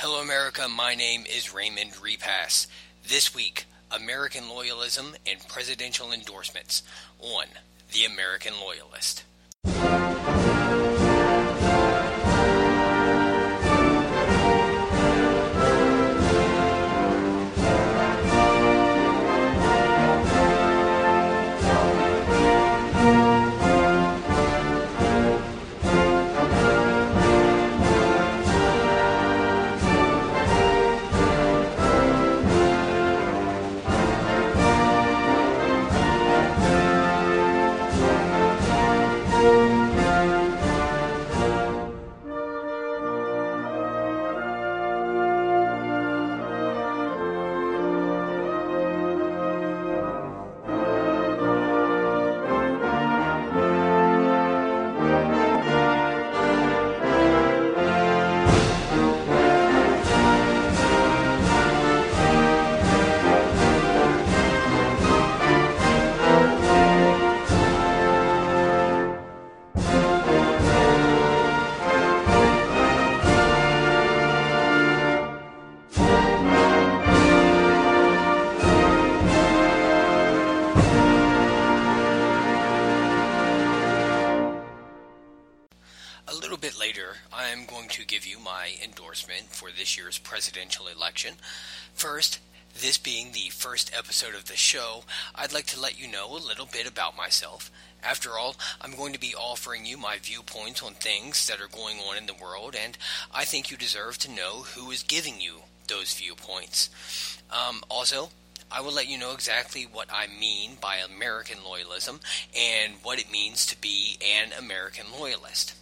[0.00, 0.68] Hello, America.
[0.68, 2.68] My name is Raymond Repass.
[3.08, 6.84] This week, American loyalism and presidential endorsements
[7.18, 7.46] on
[7.92, 9.24] The American Loyalist.
[89.88, 91.36] This year's presidential election.
[91.94, 92.40] First,
[92.78, 96.46] this being the first episode of the show, I'd like to let you know a
[96.46, 97.70] little bit about myself.
[98.02, 102.00] After all, I'm going to be offering you my viewpoints on things that are going
[102.00, 102.98] on in the world, and
[103.32, 106.90] I think you deserve to know who is giving you those viewpoints.
[107.50, 108.28] Um, also,
[108.70, 112.20] I will let you know exactly what I mean by American loyalism
[112.54, 115.74] and what it means to be an American loyalist.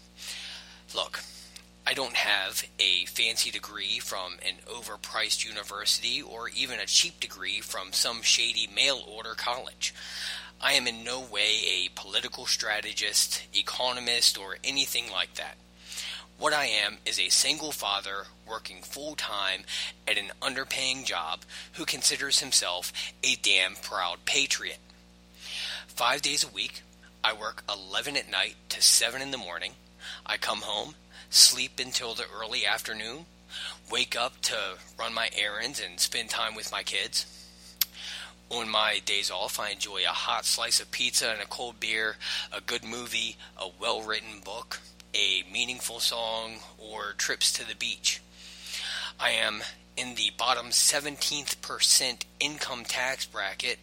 [0.95, 1.25] Look,
[1.89, 7.61] I don't have a fancy degree from an overpriced university or even a cheap degree
[7.61, 9.95] from some shady mail order college.
[10.61, 15.59] I am in no way a political strategist, economist, or anything like that.
[16.39, 19.63] What I am is a single father working full time
[20.09, 21.43] at an underpaying job
[21.75, 22.93] who considers himself
[23.23, 24.79] a damn proud patriot.
[25.87, 26.83] Five days a week,
[27.23, 29.75] I work 11 at night to 7 in the morning.
[30.27, 30.95] I come home,
[31.37, 33.27] sleep until the early afternoon,
[33.91, 34.57] wake up to
[34.99, 37.27] run my errands and spend time with my kids.
[38.49, 42.17] On my days off, I enjoy a hot slice of pizza and a cold beer,
[42.53, 44.81] a good movie, a well written book,
[45.15, 48.21] a meaningful song, or trips to the beach.
[49.19, 49.63] I am
[49.97, 53.79] in the bottom 17th percent income tax bracket,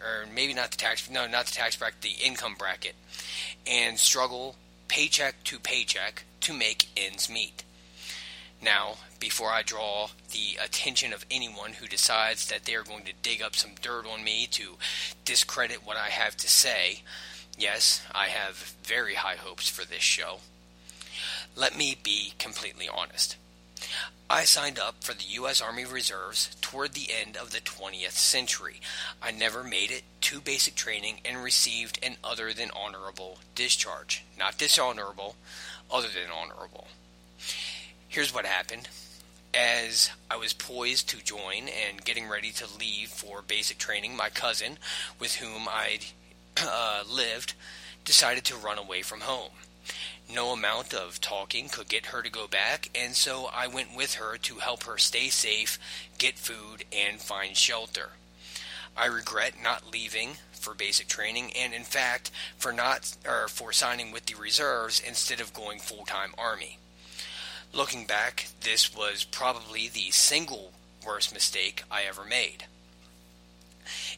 [0.00, 2.94] or maybe not the tax, no, not the tax bracket, the income bracket,
[3.66, 4.56] and struggle
[4.88, 7.62] paycheck to paycheck to make ends meet.
[8.60, 13.12] Now, before I draw the attention of anyone who decides that they are going to
[13.22, 14.76] dig up some dirt on me to
[15.24, 17.02] discredit what I have to say,
[17.56, 20.38] yes, I have very high hopes for this show.
[21.56, 23.36] Let me be completely honest.
[24.30, 25.62] I signed up for the U.S.
[25.62, 28.78] Army Reserves toward the end of the 20th century.
[29.22, 34.24] I never made it to basic training and received an other than honorable discharge.
[34.38, 35.36] Not dishonorable,
[35.90, 36.88] other than honorable.
[38.06, 38.90] Here's what happened.
[39.54, 44.28] As I was poised to join and getting ready to leave for basic training, my
[44.28, 44.76] cousin,
[45.18, 46.04] with whom I'd
[46.58, 47.54] uh, lived,
[48.04, 49.52] decided to run away from home.
[50.30, 54.14] No amount of talking could get her to go back, and so I went with
[54.14, 55.78] her to help her stay safe,
[56.18, 58.10] get food, and find shelter.
[58.94, 64.12] I regret not leaving for basic training, and in fact, for not or for signing
[64.12, 66.78] with the reserves instead of going full time army.
[67.72, 70.72] Looking back, this was probably the single
[71.06, 72.64] worst mistake I ever made.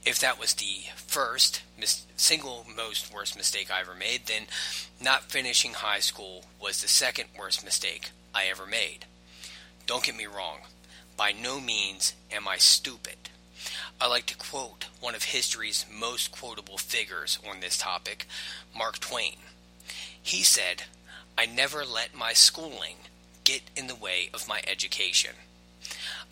[0.04, 4.46] If that was the first mis- single most worst mistake I ever made, then
[5.00, 9.04] not finishing high school was the second worst mistake I ever made.
[9.86, 10.60] Don't get me wrong,
[11.16, 13.16] by no means am I stupid.
[14.00, 18.26] I like to quote one of history's most quotable figures on this topic,
[18.74, 19.36] Mark Twain.
[20.22, 20.84] He said,
[21.36, 22.96] I never let my schooling
[23.44, 25.32] get in the way of my education.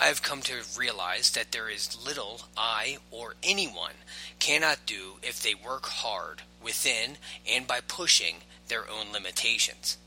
[0.01, 3.95] I have come to realize that there is little I or anyone
[4.39, 7.17] cannot do if they work hard within
[7.51, 8.37] and by pushing
[8.69, 9.99] their own limitations.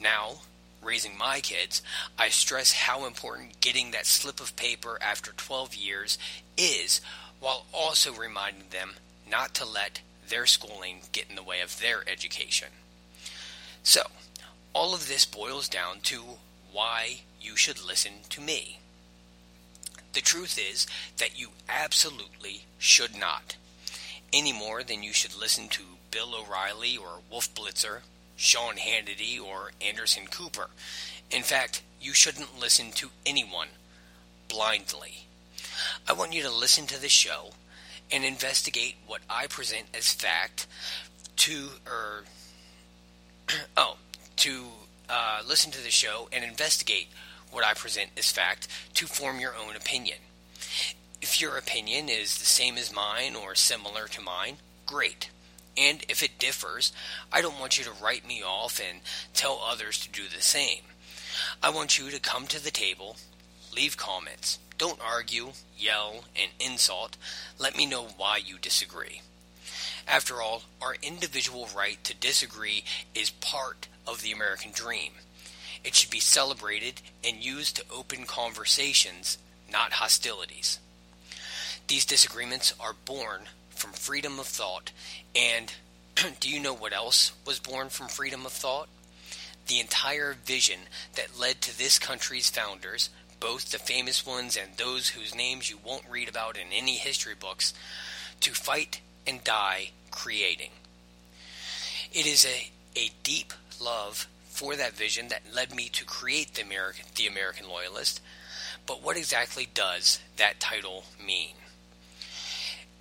[0.00, 0.40] Now,
[0.82, 1.82] raising my kids,
[2.18, 6.18] I stress how important getting that slip of paper after 12 years
[6.56, 7.00] is,
[7.38, 8.94] while also reminding them
[9.30, 12.68] not to let their schooling get in the way of their education.
[13.84, 14.02] So,
[14.72, 16.22] all of this boils down to
[16.72, 18.78] why you should listen to me.
[20.12, 20.86] The truth is
[21.16, 23.56] that you absolutely should not,
[24.32, 28.00] any more than you should listen to Bill O'Reilly or Wolf Blitzer,
[28.36, 30.68] Sean Hannity or Anderson Cooper.
[31.30, 33.68] In fact, you shouldn't listen to anyone
[34.48, 35.26] blindly.
[36.06, 37.50] I want you to listen to the show
[38.10, 40.66] and investigate what I present as fact
[41.36, 42.24] to or
[43.76, 43.96] oh
[44.36, 44.64] to
[45.08, 47.08] uh, listen to the show and investigate
[47.52, 50.18] what I present as fact to form your own opinion.
[51.20, 54.56] If your opinion is the same as mine or similar to mine,
[54.86, 55.30] great.
[55.76, 56.92] And if it differs,
[57.32, 59.00] I don't want you to write me off and
[59.32, 60.82] tell others to do the same.
[61.62, 63.16] I want you to come to the table,
[63.74, 64.58] leave comments.
[64.78, 67.16] Don't argue, yell, and insult.
[67.58, 69.22] Let me know why you disagree.
[70.08, 72.84] After all, our individual right to disagree
[73.14, 75.12] is part of the American dream.
[75.84, 79.38] It should be celebrated and used to open conversations,
[79.70, 80.78] not hostilities.
[81.88, 84.92] These disagreements are born from freedom of thought,
[85.34, 85.72] and
[86.40, 88.88] do you know what else was born from freedom of thought?
[89.66, 90.80] The entire vision
[91.14, 95.78] that led to this country's founders, both the famous ones and those whose names you
[95.84, 97.74] won't read about in any history books,
[98.40, 100.70] to fight and die creating.
[102.12, 104.28] It is a, a deep love
[104.62, 108.20] for that vision that led me to create the American, the American Loyalist.
[108.86, 111.54] But what exactly does that title mean?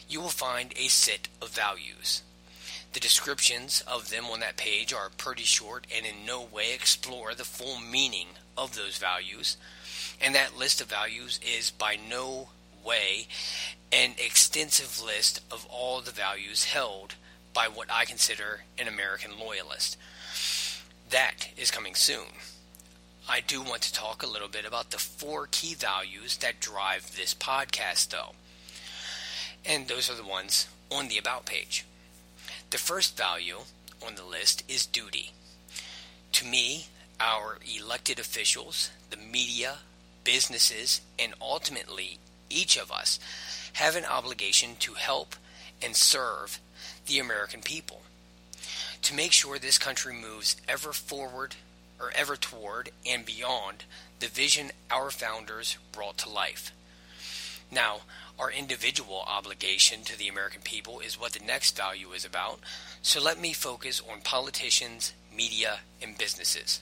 [0.07, 2.22] you will find a set of values.
[2.94, 7.34] The descriptions of them on that page are pretty short and in no way explore
[7.34, 9.57] the full meaning of those values,
[10.22, 12.50] and that list of values is by no
[12.88, 13.28] way
[13.92, 17.16] an extensive list of all the values held
[17.54, 19.98] by what I consider an American loyalist.
[21.10, 22.28] That is coming soon.
[23.30, 27.16] I do want to talk a little bit about the four key values that drive
[27.16, 28.34] this podcast, though.
[29.66, 31.86] And those are the ones on the About page.
[32.69, 33.60] The first value
[34.06, 35.31] on the list is duty.
[36.34, 36.86] To me,
[37.19, 39.80] our elected officials, the media,
[40.24, 42.19] businesses, and ultimately
[42.50, 43.20] each of us
[43.74, 45.36] have an obligation to help
[45.82, 46.60] and serve
[47.06, 48.02] the American people.
[49.04, 51.56] To make sure this country moves ever forward
[52.00, 53.86] or ever toward and beyond
[54.20, 56.72] the vision our founders brought to life.
[57.72, 58.02] Now,
[58.40, 62.60] our individual obligation to the American people is what the next value is about,
[63.02, 66.82] so let me focus on politicians, media, and businesses.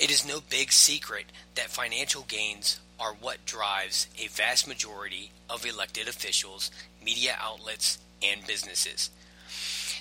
[0.00, 1.26] It is no big secret
[1.56, 6.70] that financial gains are what drives a vast majority of elected officials,
[7.04, 9.10] media outlets, and businesses.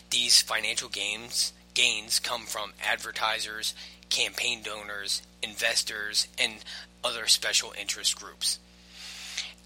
[0.09, 3.73] These financial gains gains come from advertisers,
[4.09, 6.53] campaign donors, investors, and
[7.03, 8.57] other special interest groups.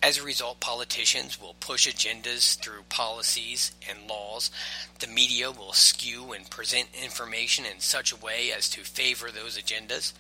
[0.04, 4.52] As a result, politicians will push agendas through policies and laws.
[5.00, 9.58] The media will skew and present information in such a way as to favor those
[9.58, 10.12] agendas.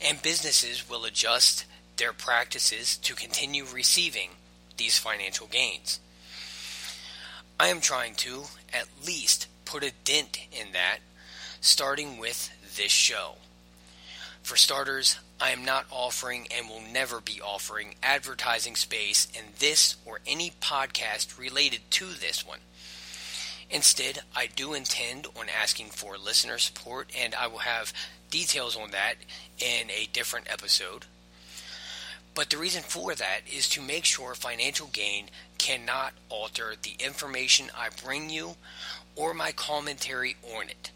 [0.00, 1.64] And businesses will adjust
[1.96, 4.30] their practices to continue receiving
[4.76, 5.98] these financial gains.
[7.58, 10.98] I am trying to, at least, put a dent in that,
[11.60, 13.34] starting with this show.
[14.44, 19.96] For starters, I am not offering and will never be offering advertising space in this
[20.06, 22.60] or any podcast related to this one.
[23.68, 27.92] Instead, I do intend on asking for listener support, and I will have
[28.30, 29.14] details on that
[29.58, 31.06] in a different episode.
[32.36, 35.26] But the reason for that is to make sure financial gain
[35.58, 38.54] cannot alter the information I bring you
[39.16, 40.92] or my commentary on it.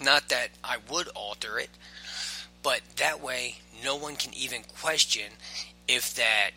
[0.00, 1.70] Not that I would alter it,
[2.62, 5.32] but that way no one can even question
[5.88, 6.50] if that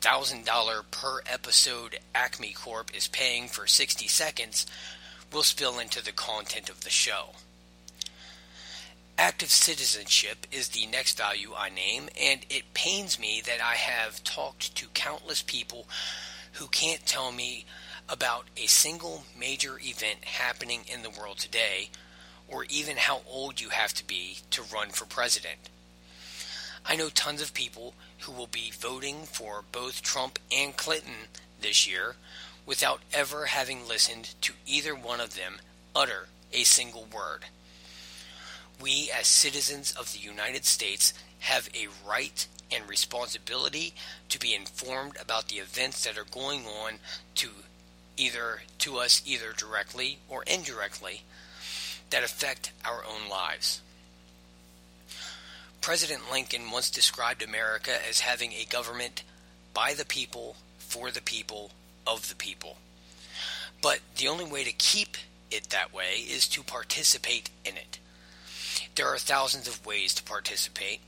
[0.00, 4.66] $1,000 per episode Acme Corp is paying for 60 seconds
[5.32, 7.30] will spill into the content of the show.
[9.16, 14.24] Active citizenship is the next value I name, and it pains me that I have
[14.24, 15.86] talked to countless people
[16.52, 17.64] who can't tell me
[18.08, 21.90] about a single major event happening in the world today,
[22.48, 25.70] or even how old you have to be to run for president.
[26.86, 31.28] I know tons of people who will be voting for both Trump and Clinton
[31.60, 32.16] this year
[32.66, 35.60] without ever having listened to either one of them
[35.94, 37.46] utter a single word
[38.80, 43.94] we as citizens of the United States have a right and responsibility
[44.28, 46.94] to be informed about the events that are going on
[47.34, 47.50] to
[48.16, 51.22] either to us either directly or indirectly
[52.14, 53.80] that affect our own lives.
[55.80, 59.24] President Lincoln once described America as having a government
[59.74, 61.72] by the people, for the people,
[62.06, 62.76] of the people.
[63.82, 65.16] But the only way to keep
[65.50, 67.98] it that way is to participate in it.
[68.94, 71.00] There are thousands of ways to participate.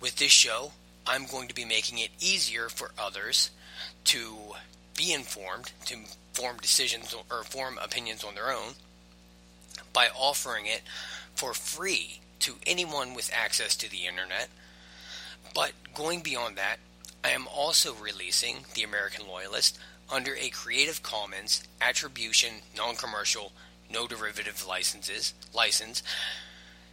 [0.00, 0.70] With this show,
[1.04, 3.50] I'm going to be making it easier for others
[4.04, 4.36] to
[4.96, 5.96] be informed, to
[6.32, 8.74] form decisions or form opinions on their own
[9.98, 10.82] by offering it
[11.34, 14.48] for free to anyone with access to the internet.
[15.52, 16.76] But going beyond that,
[17.24, 19.76] I am also releasing The American Loyalist
[20.08, 23.50] under a Creative Commons Attribution Non Commercial
[23.92, 26.04] No Derivative licenses license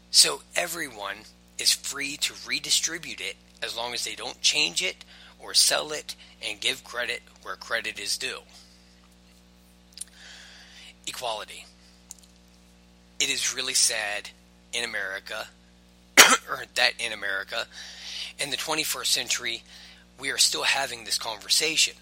[0.09, 1.17] so everyone
[1.59, 5.05] is free to redistribute it as long as they don't change it
[5.39, 8.39] or sell it and give credit where credit is due.
[11.05, 11.65] Equality.
[13.19, 14.29] It is really sad
[14.73, 15.47] in America,
[16.49, 17.65] or that in America,
[18.39, 19.63] in the 21st century,
[20.19, 21.95] we are still having this conversation.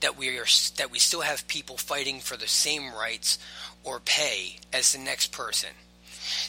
[0.00, 3.38] That we are that we still have people fighting for the same rights
[3.84, 5.70] or pay as the next person.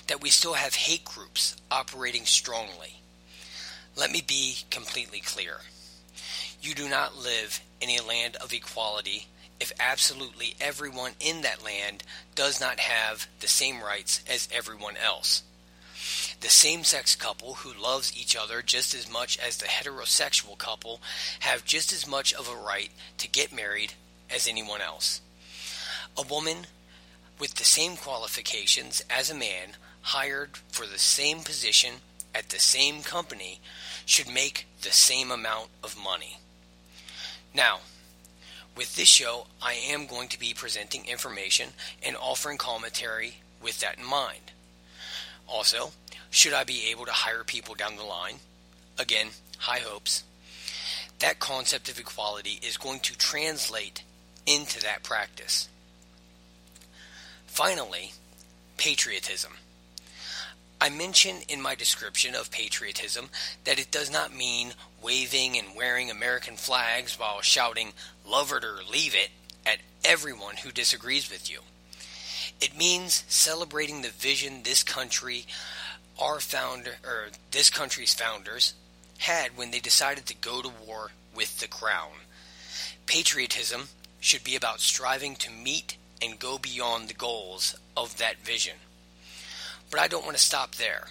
[0.07, 3.01] That we still have hate groups operating strongly.
[3.97, 5.57] Let me be completely clear.
[6.61, 9.27] You do not live in a land of equality
[9.61, 12.03] if absolutely everyone in that land
[12.33, 15.43] does not have the same rights as everyone else.
[16.39, 20.99] The same sex couple who loves each other just as much as the heterosexual couple
[21.41, 22.89] have just as much of a right
[23.19, 23.93] to get married
[24.31, 25.21] as anyone else.
[26.17, 26.65] A woman
[27.39, 31.95] with the same qualifications as a man hired for the same position
[32.33, 33.59] at the same company
[34.07, 36.39] should make the same amount of money.
[37.53, 37.81] Now,
[38.75, 41.69] with this show, I am going to be presenting information
[42.03, 44.51] and offering commentary with that in mind.
[45.47, 45.91] Also,
[46.29, 48.35] should I be able to hire people down the line?
[48.97, 50.23] Again, high hopes.
[51.19, 54.03] That concept of equality is going to translate
[54.45, 55.69] into that practice.
[57.45, 58.13] Finally,
[58.77, 59.51] patriotism.
[60.83, 63.29] I mention in my description of patriotism
[63.65, 67.93] that it does not mean waving and wearing American flags while shouting,
[68.27, 69.29] love it or leave it,
[69.63, 71.59] at everyone who disagrees with you.
[72.59, 75.45] It means celebrating the vision this country,
[76.19, 78.73] our founder, or this country's founders,
[79.19, 82.25] had when they decided to go to war with the crown.
[83.05, 88.77] Patriotism should be about striving to meet and go beyond the goals of that vision.
[89.91, 91.07] But I don't want to stop there.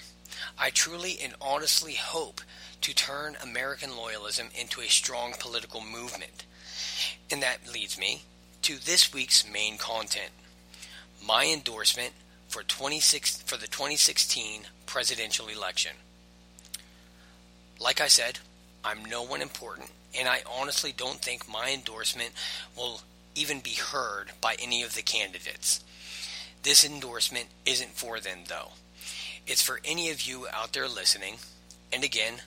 [0.59, 2.41] I truly and honestly hope
[2.81, 6.45] to turn American loyalism into a strong political movement.
[7.31, 8.23] And that leads me
[8.63, 10.31] to this week's main content
[11.25, 12.13] my endorsement
[12.49, 15.93] for, 26, for the 2016 presidential election.
[17.79, 18.39] Like I said,
[18.85, 22.33] I'm no one important, and I honestly don't think my endorsement
[22.77, 23.03] will
[23.35, 25.85] even be heard by any of the candidates.
[26.63, 28.73] This endorsement isn't for them, though.
[29.47, 31.37] It's for any of you out there listening.
[31.93, 32.43] And again,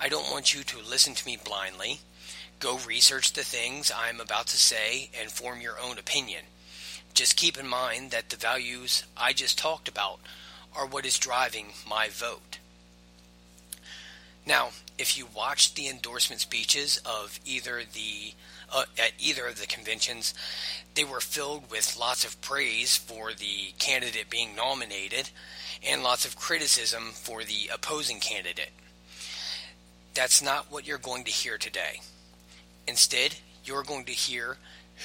[0.00, 2.00] I don't want you to listen to me blindly.
[2.60, 6.44] Go research the things I'm about to say and form your own opinion.
[7.14, 10.18] Just keep in mind that the values I just talked about
[10.74, 12.58] are what is driving my vote.
[14.46, 18.32] Now, if you watched the endorsement speeches of either the
[18.72, 20.34] uh, at either of the conventions,
[20.94, 25.30] they were filled with lots of praise for the candidate being nominated
[25.86, 28.72] and lots of criticism for the opposing candidate.
[30.14, 32.00] That's not what you're going to hear today.
[32.86, 34.56] Instead, you're going to hear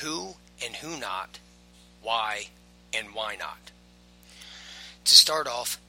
[0.01, 1.39] who and who not,
[2.01, 2.47] why
[2.93, 3.71] and why not.
[5.05, 5.79] To start off,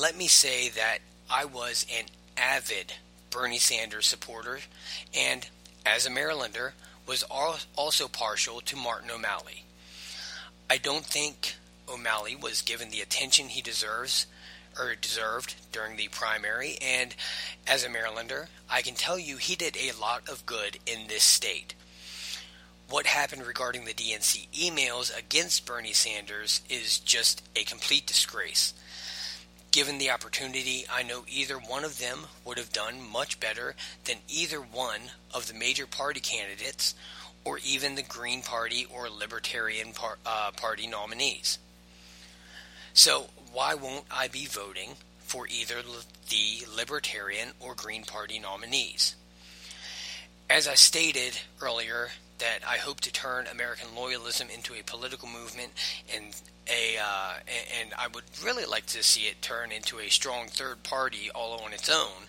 [0.00, 2.06] let me say that I was an
[2.36, 2.94] avid
[3.30, 4.60] Bernie Sanders supporter
[5.14, 5.48] and,
[5.84, 6.72] as a Marylander,
[7.06, 9.64] was also partial to Martin O'Malley.
[10.68, 11.56] I don't think
[11.88, 14.26] O'Malley was given the attention he deserves
[14.78, 17.14] or deserved during the primary, and
[17.66, 21.24] as a Marylander, I can tell you he did a lot of good in this
[21.24, 21.74] state.
[22.88, 28.74] What happened regarding the DNC emails against Bernie Sanders is just a complete disgrace.
[29.70, 34.16] Given the opportunity, I know either one of them would have done much better than
[34.28, 36.94] either one of the major party candidates
[37.44, 41.58] or even the Green Party or Libertarian par- uh, Party nominees.
[42.94, 45.76] So, why won't I be voting for either
[46.28, 49.14] the Libertarian or Green Party nominees?
[50.48, 52.08] As I stated earlier
[52.40, 55.72] that I hope to turn American loyalism into a political movement
[56.14, 56.34] and
[56.68, 57.34] a uh,
[57.80, 61.60] and I would really like to see it turn into a strong third party all
[61.60, 62.28] on its own.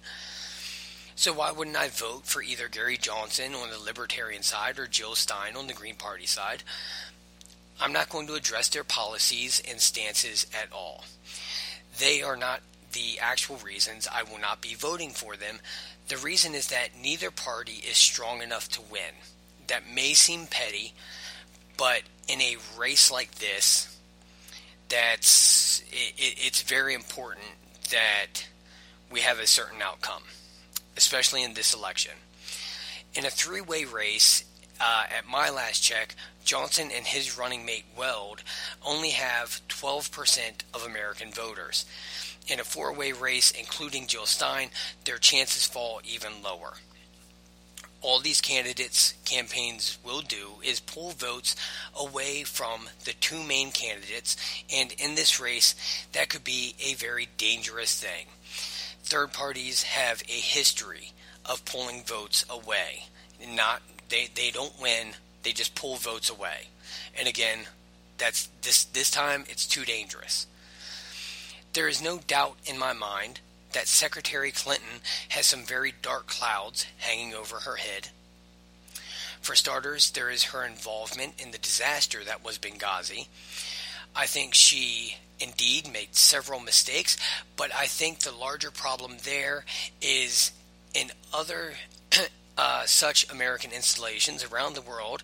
[1.15, 5.15] So why wouldn't I vote for either Gary Johnson on the Libertarian side or Jill
[5.15, 6.63] Stein on the Green Party side?
[7.79, 11.03] I'm not going to address their policies and stances at all.
[11.99, 12.61] They are not
[12.93, 15.59] the actual reasons I will not be voting for them.
[16.07, 19.13] The reason is that neither party is strong enough to win.
[19.71, 20.93] That may seem petty,
[21.77, 23.97] but in a race like this,
[24.89, 27.45] that's it, it's very important
[27.89, 28.49] that
[29.09, 30.23] we have a certain outcome,
[30.97, 32.11] especially in this election.
[33.15, 34.43] In a three-way race,
[34.81, 38.43] uh, at my last check, Johnson and his running mate Weld
[38.85, 41.85] only have 12% of American voters.
[42.45, 44.71] In a four way race, including Jill Stein,
[45.05, 46.73] their chances fall even lower.
[48.01, 51.55] All these candidates' campaigns will do is pull votes
[51.95, 54.35] away from the two main candidates,
[54.73, 55.75] and in this race,
[56.13, 58.25] that could be a very dangerous thing.
[59.03, 61.11] Third parties have a history
[61.45, 63.05] of pulling votes away.
[63.47, 66.67] Not they, they don't win, they just pull votes away.
[67.17, 67.59] And again,
[68.17, 70.47] that's this this time it's too dangerous.
[71.73, 73.39] There is no doubt in my mind
[73.73, 78.09] that Secretary Clinton has some very dark clouds hanging over her head.
[79.41, 83.27] For starters, there is her involvement in the disaster that was Benghazi.
[84.15, 87.17] I think she indeed made several mistakes,
[87.55, 89.65] but I think the larger problem there
[90.01, 90.51] is
[90.93, 91.73] in other
[92.57, 95.23] uh, such American installations around the world,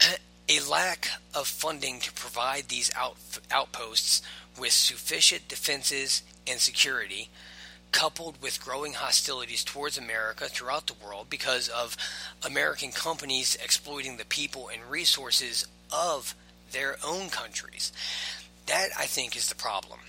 [0.48, 3.16] a lack of funding to provide these out,
[3.50, 4.22] outposts
[4.58, 7.28] with sufficient defenses and security,
[7.92, 11.96] coupled with growing hostilities towards America throughout the world because of
[12.44, 16.34] American companies exploiting the people and resources of
[16.72, 17.92] their own countries.
[18.66, 20.00] That, I think, is the problem.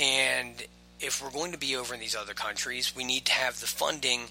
[0.00, 0.62] And
[1.00, 3.66] if we're going to be over in these other countries, we need to have the
[3.66, 4.22] funding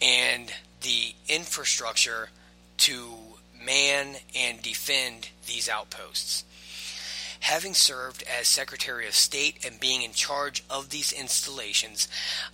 [0.00, 0.52] and
[0.82, 2.28] the infrastructure
[2.78, 3.14] to
[3.64, 6.44] man and defend these outposts.
[7.40, 12.08] Having served as Secretary of State and being in charge of these installations,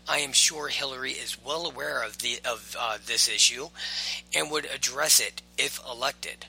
[0.09, 3.71] I am sure Hillary is well aware of the of uh, this issue
[4.35, 6.47] and would address it if elected.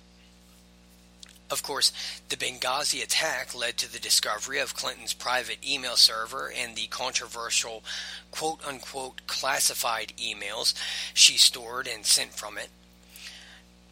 [1.49, 1.91] Of course,
[2.29, 7.83] the Benghazi attack led to the discovery of Clinton's private email server and the controversial
[8.31, 10.73] quote unquote classified emails
[11.13, 12.69] she stored and sent from it.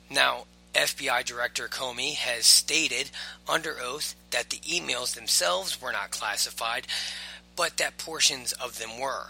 [0.10, 3.12] Now, FBI Director Comey has stated
[3.48, 6.88] under oath that the emails themselves were not classified,
[7.56, 9.28] but that portions of them were.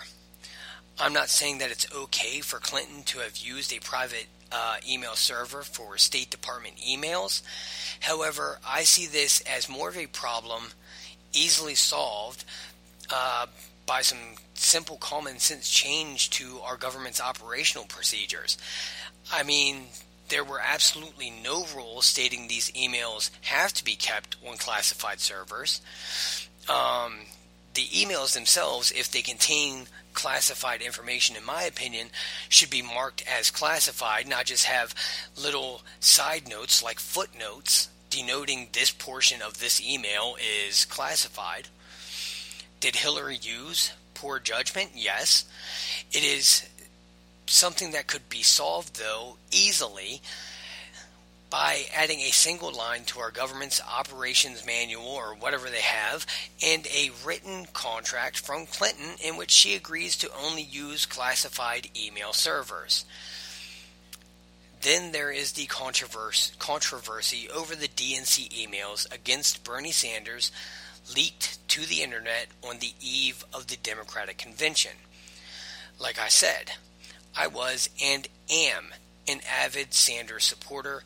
[1.00, 5.16] I'm not saying that it's okay for Clinton to have used a private uh, email
[5.16, 7.42] server for State Department emails.
[8.02, 10.66] However, I see this as more of a problem
[11.34, 12.46] easily solved
[13.10, 13.48] uh,
[13.86, 18.58] by some simple common sense change to our government's operational procedures.
[19.32, 19.86] I mean,
[20.30, 25.82] there were absolutely no rules stating these emails have to be kept on classified servers.
[26.70, 27.20] Um,
[27.74, 32.08] the emails themselves, if they contain classified information, in my opinion,
[32.50, 34.96] should be marked as classified, not just have
[35.36, 40.36] little side notes like footnotes denoting this portion of this email
[40.68, 41.68] is classified.
[42.80, 44.92] Did Hillary use poor judgment?
[44.94, 45.46] Yes.
[46.12, 46.70] It is
[47.54, 50.22] something that could be solved, though, easily
[51.50, 56.26] by adding a single line to our government's operations manual or whatever they have
[56.66, 62.34] and a written contract from Clinton in which she agrees to only use classified email
[62.34, 63.06] servers.
[64.82, 70.52] Then there is the controversy over the DNC emails against Bernie Sanders
[71.16, 74.94] leaked to the internet on the eve of the Democratic convention.
[76.00, 76.72] Like I said,
[77.36, 78.94] I was and am
[79.28, 81.04] an avid Sanders supporter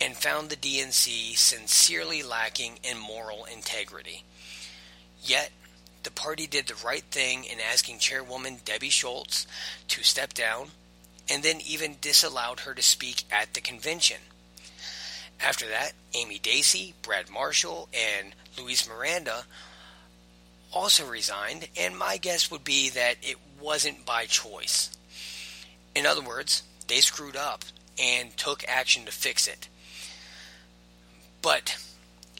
[0.00, 4.24] and found the DNC sincerely lacking in moral integrity.
[5.22, 5.50] Yet,
[6.02, 9.46] the party did the right thing in asking Chairwoman Debbie Schultz
[9.88, 10.68] to step down
[11.28, 14.18] and then even disallowed her to speak at the convention.
[15.40, 19.44] After that, Amy Dacey, Brad Marshall, and Luis Miranda
[20.72, 24.90] also resigned, and my guess would be that it wasn't by choice.
[25.96, 27.64] In other words, they screwed up
[27.98, 29.70] and took action to fix it.
[31.40, 31.78] But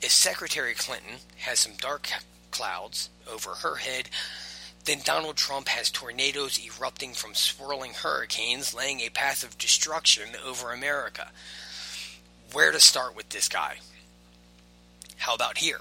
[0.03, 2.11] if Secretary Clinton has some dark
[2.51, 4.11] clouds over her head,
[4.85, 10.71] then Donald Trump has tornadoes erupting from swirling hurricanes, laying a path of destruction over
[10.71, 11.29] America.
[12.53, 13.77] Where to start with this guy?
[15.17, 15.81] How about here?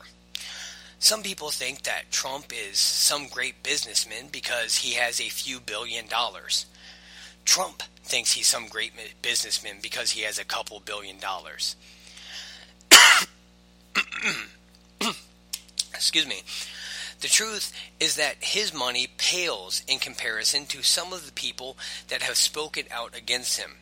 [0.99, 6.07] Some people think that Trump is some great businessman because he has a few billion
[6.07, 6.67] dollars.
[7.45, 11.75] Trump thinks he's some great businessman because he has a couple billion dollars.
[15.93, 16.41] Excuse me.
[17.21, 21.77] The truth is that his money pales in comparison to some of the people
[22.09, 23.77] that have spoken out against him.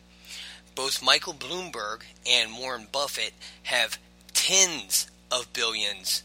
[0.74, 3.98] Both Michael Bloomberg and Warren Buffett have
[4.32, 6.22] tens of billions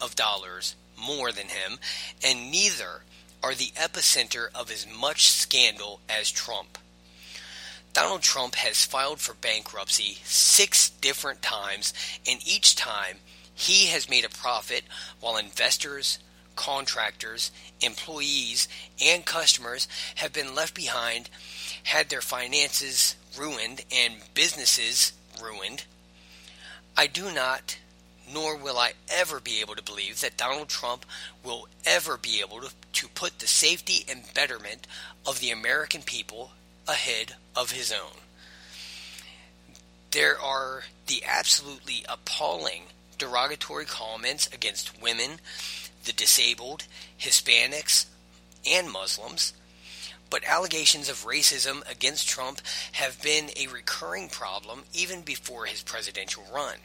[0.00, 1.78] of dollars more than him,
[2.24, 3.02] and neither
[3.42, 6.78] are the epicenter of as much scandal as Trump.
[7.92, 11.92] Donald Trump has filed for bankruptcy six different times,
[12.28, 13.18] and each time
[13.54, 14.84] he has made a profit
[15.20, 16.18] while investors,
[16.54, 18.68] contractors, employees,
[19.04, 21.30] and customers have been left behind,
[21.84, 25.84] had their finances ruined, and businesses ruined.
[26.96, 27.78] I do not,
[28.32, 31.04] nor will I ever be able to believe that Donald Trump
[31.44, 34.86] will ever be able to, to put the safety and betterment
[35.26, 36.52] of the American people
[36.86, 38.20] ahead of his own.
[40.10, 42.84] There are the absolutely appalling
[43.18, 45.40] derogatory comments against women,
[46.04, 46.84] the disabled,
[47.20, 48.06] Hispanics,
[48.66, 49.52] and Muslims.
[50.30, 52.60] But allegations of racism against Trump
[52.92, 56.76] have been a recurring problem even before his presidential run.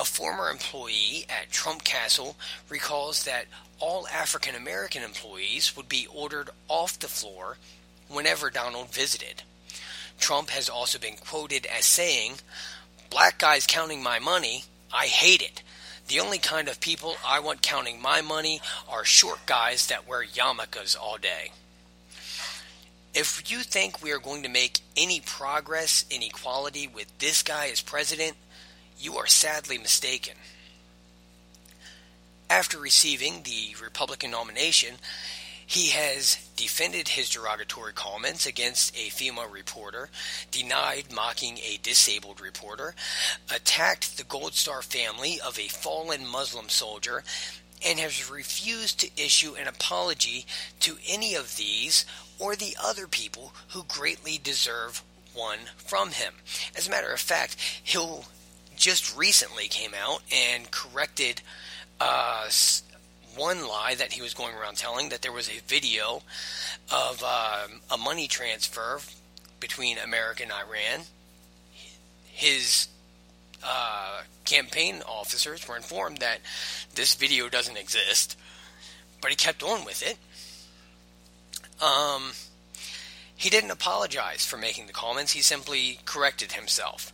[0.00, 2.36] A former employee at Trump Castle
[2.68, 3.46] recalls that
[3.78, 7.58] all African American employees would be ordered off the floor
[8.08, 9.42] whenever Donald visited.
[10.18, 12.34] Trump has also been quoted as saying,
[13.10, 15.62] Black guys counting my money, I hate it.
[16.08, 20.24] The only kind of people I want counting my money are short guys that wear
[20.24, 21.52] yarmulkes all day.
[23.14, 27.68] If you think we are going to make any progress in equality with this guy
[27.68, 28.36] as president,
[29.04, 30.34] you are sadly mistaken.
[32.48, 34.94] After receiving the Republican nomination,
[35.66, 40.10] he has defended his derogatory comments against a female reporter,
[40.50, 42.94] denied mocking a disabled reporter,
[43.54, 47.24] attacked the Gold Star family of a fallen Muslim soldier,
[47.84, 50.46] and has refused to issue an apology
[50.80, 52.04] to any of these
[52.38, 55.02] or the other people who greatly deserve
[55.34, 56.34] one from him.
[56.76, 58.26] As a matter of fact, he'll
[58.76, 61.42] just recently came out and corrected
[62.00, 62.48] uh,
[63.36, 66.22] one lie that he was going around telling that there was a video
[66.90, 69.00] of um, a money transfer
[69.60, 71.06] between America and Iran.
[72.24, 72.88] His
[73.62, 76.38] uh, campaign officers were informed that
[76.94, 78.38] this video doesn't exist,
[79.20, 80.18] but he kept on with it.
[81.82, 82.32] Um,
[83.34, 87.12] he didn't apologize for making the comments, he simply corrected himself.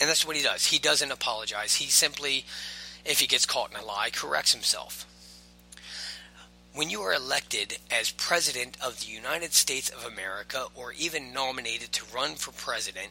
[0.00, 0.66] And that's what he does.
[0.66, 1.76] He doesn't apologize.
[1.76, 2.44] He simply,
[3.04, 5.06] if he gets caught in a lie, corrects himself.
[6.74, 11.92] When you are elected as President of the United States of America or even nominated
[11.92, 13.08] to run for President,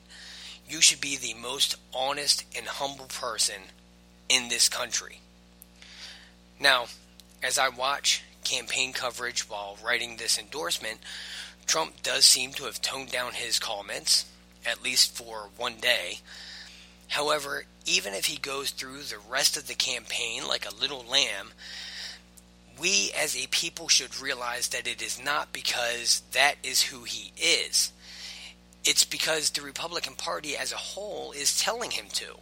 [0.69, 3.61] you should be the most honest and humble person
[4.29, 5.19] in this country.
[6.59, 6.85] Now,
[7.41, 10.99] as I watch campaign coverage while writing this endorsement,
[11.65, 14.25] Trump does seem to have toned down his comments,
[14.65, 16.19] at least for one day.
[17.09, 21.51] However, even if he goes through the rest of the campaign like a little lamb,
[22.79, 27.31] we as a people should realize that it is not because that is who he
[27.37, 27.91] is.
[28.83, 32.35] It's because the Republican Party as a whole is telling him to.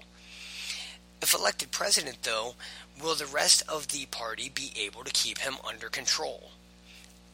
[1.21, 2.55] If elected president, though,
[3.01, 6.51] will the rest of the party be able to keep him under control?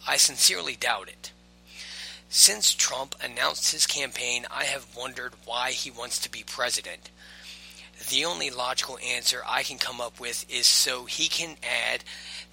[0.08, 1.32] I sincerely doubt it.
[2.32, 7.10] Since Trump announced his campaign, I have wondered why he wants to be president.
[8.10, 12.04] The only logical answer I can come up with is so he can add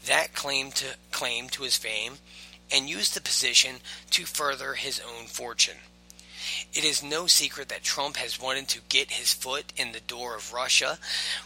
[0.06, 2.14] that claim to claim to his fame
[2.72, 3.76] and use the position
[4.10, 5.76] to further his own fortune.
[6.72, 10.36] It is no secret that Trump has wanted to get his foot in the door
[10.36, 10.98] of Russia,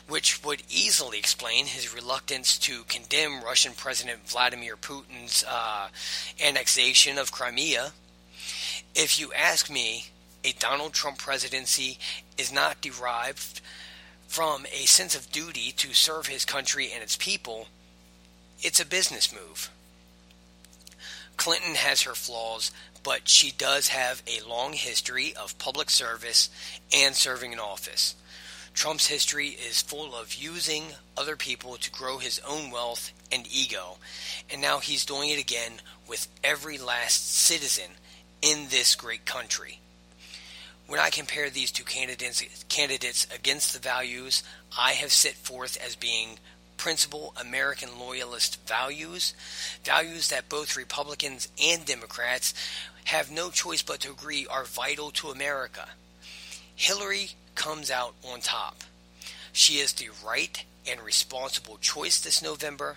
[0.09, 5.89] which would easily explain his reluctance to condemn Russian President Vladimir Putin's uh,
[6.41, 7.93] annexation of Crimea.
[8.95, 10.07] If you ask me,
[10.45, 11.99] a Donald Trump presidency
[12.37, 13.61] is not derived
[14.27, 17.69] from a sense of duty to serve his country and its people
[18.63, 19.71] it's a business move.
[21.39, 22.71] Clinton has her flaws,
[23.03, 26.51] but she does have a long history of public service
[26.95, 28.15] and serving in office.
[28.75, 30.85] Trump's history is full of using
[31.17, 33.97] other people to grow his own wealth and ego,
[34.51, 37.93] and now he's doing it again with every last citizen
[38.43, 39.81] in this great country.
[40.87, 44.43] When I compare these two candidates, candidates against the values
[44.77, 46.39] I have set forth as being
[46.77, 49.35] principal American loyalist values,
[49.85, 52.55] values that both Republicans and Democrats
[53.05, 55.87] have no choice but to agree are vital to America.
[56.75, 58.83] Hillary comes out on top.
[59.53, 62.97] She is the right and responsible choice this November,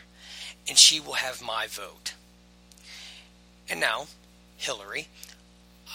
[0.67, 2.13] and she will have my vote.
[3.69, 4.07] And now,
[4.57, 5.09] Hillary,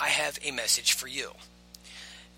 [0.00, 1.32] I have a message for you.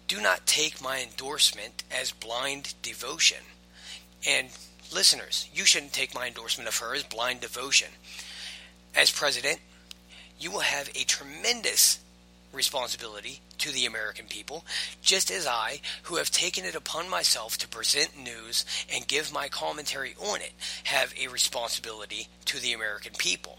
[0.09, 3.39] Do not take my endorsement as blind devotion.
[4.27, 4.49] And
[4.93, 7.89] listeners, you shouldn't take my endorsement of her as blind devotion.
[8.97, 9.61] As president,
[10.39, 12.01] you will have a tremendous
[12.53, 14.65] responsibility to the American people,
[15.03, 19.49] just as I, who have taken it upon myself to present news and give my
[19.49, 20.53] commentary on it,
[20.85, 23.59] have a responsibility to the American people.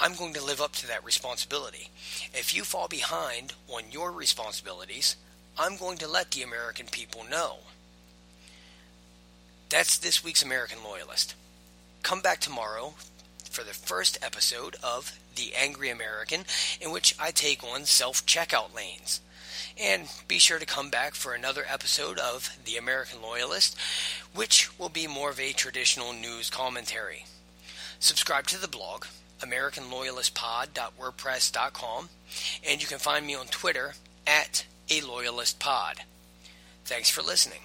[0.00, 1.90] I'm going to live up to that responsibility.
[2.34, 5.16] If you fall behind on your responsibilities,
[5.58, 7.58] I'm going to let the American people know.
[9.68, 11.34] That's this week's American Loyalist.
[12.02, 12.94] Come back tomorrow
[13.50, 16.44] for the first episode of The Angry American,
[16.80, 19.20] in which I take on self checkout lanes.
[19.80, 23.76] And be sure to come back for another episode of The American Loyalist,
[24.34, 27.24] which will be more of a traditional news commentary.
[27.98, 29.06] Subscribe to the blog,
[29.42, 32.08] AmericanLoyalistPod.wordpress.com,
[32.66, 33.94] and you can find me on Twitter
[34.26, 36.02] at A Loyalist Pod.
[36.84, 37.60] Thanks for listening.